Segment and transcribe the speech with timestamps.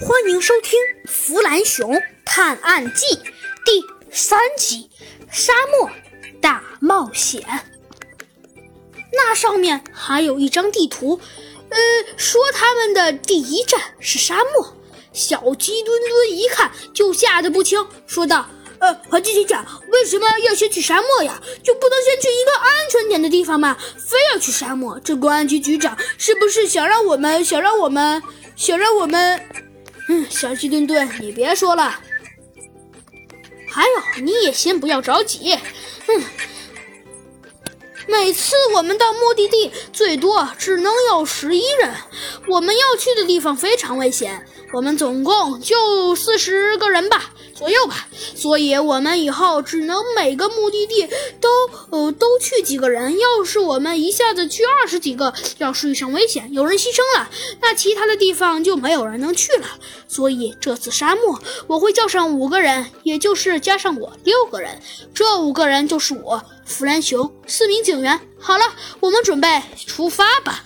[0.00, 0.78] 欢迎收听
[1.08, 3.16] 《弗兰熊探案记》
[3.64, 4.88] 第三集
[5.36, 5.90] 《沙漠
[6.40, 7.40] 大冒险》。
[9.12, 11.20] 那上面还有一张地图，
[11.70, 11.78] 呃，
[12.16, 14.76] 说他们的第一站是沙漠。
[15.12, 21.42] 小鸡墩墩一看就吓得不轻，说道：“呃，黄鸡局长，为什么要先去沙漠呀？
[21.64, 23.76] 就不能先去一个安全点的地方吗？
[23.96, 25.00] 非要去沙漠？
[25.00, 28.22] 这公安局局长是不是想让我们想让我们
[28.54, 29.44] 想让我们？”
[30.08, 32.00] 嗯，小鸡墩墩，你别说了。
[33.68, 35.52] 还有，你也先不要着急。
[36.06, 36.24] 嗯，
[38.06, 41.92] 每次我们到目的地，最多只能有十一人。
[42.48, 47.30] 我们要去的地方非常危险，我们总共就四十个人吧。
[47.54, 48.06] 左右吧，
[48.36, 51.08] 所以我们以后只能每个目的地
[51.40, 51.48] 都
[51.90, 52.07] 呃
[52.38, 53.18] 去几个人。
[53.18, 57.28] 要是我们一下子去二十几个，要是遇上危险，有人牺牲了，
[57.60, 59.66] 那其他的地方就没有人能去了。
[60.06, 64.80] 所以这次沙漠我会叫上五个人，也就是加上我六个人。
[65.12, 68.20] 这五个人就是我，弗兰熊，四名警员。
[68.38, 68.64] 好了，
[69.00, 70.64] 我们准备出发吧。